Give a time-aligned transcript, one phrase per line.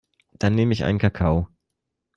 [0.39, 1.47] Dann nehm ich einen Kakao.